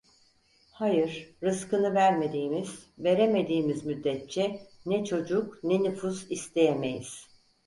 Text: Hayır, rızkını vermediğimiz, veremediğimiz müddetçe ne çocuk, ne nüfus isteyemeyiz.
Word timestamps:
Hayır, 0.71 1.33
rızkını 1.43 1.93
vermediğimiz, 1.93 2.85
veremediğimiz 2.99 3.85
müddetçe 3.85 4.59
ne 4.85 5.05
çocuk, 5.05 5.63
ne 5.63 5.83
nüfus 5.83 6.31
isteyemeyiz. 6.31 7.27